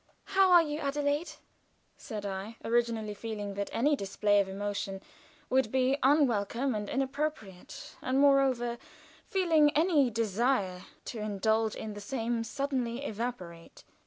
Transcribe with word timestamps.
"How 0.33 0.51
are 0.51 0.63
you, 0.63 0.79
Adelaide?" 0.79 1.33
said 1.95 2.25
I, 2.25 2.55
originally, 2.65 3.13
feeling 3.13 3.53
that 3.53 3.69
any 3.71 3.95
display 3.95 4.39
of 4.39 4.49
emotion 4.49 4.99
would 5.47 5.71
be 5.71 5.95
unwelcome 6.01 6.73
and 6.73 6.89
inappropriate, 6.89 7.95
and 8.01 8.17
moreover, 8.19 8.79
feeling 9.27 9.69
any 9.77 10.09
desire 10.09 10.85
to 11.05 11.19
indulge 11.19 11.75
in 11.75 11.93
the 11.93 12.01
same 12.01 12.43
suddenly 12.43 13.05
evaporate. 13.05 13.83